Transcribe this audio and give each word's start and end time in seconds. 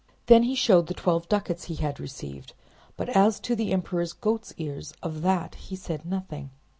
Then 0.25 0.41
he 0.41 0.55
showed 0.55 0.87
the 0.87 0.95
twelve 0.95 1.29
ducats 1.29 1.65
he 1.65 1.75
had 1.75 1.99
received; 1.99 2.55
but 2.97 3.07
as 3.09 3.39
to 3.41 3.55
the 3.55 3.71
emperor's 3.71 4.13
goat's 4.13 4.51
ears, 4.57 4.95
of 5.03 5.21
that 5.21 5.53
he 5.53 5.75
said 5.75 6.07
nothing. 6.07 6.49